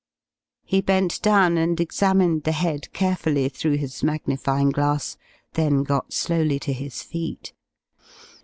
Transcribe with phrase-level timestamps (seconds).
[0.63, 5.15] He bent down and examined the head carefully through his magnifying glass,
[5.53, 7.53] then got slowly to his feet.